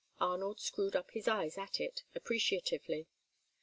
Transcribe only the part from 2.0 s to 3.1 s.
appreciatively.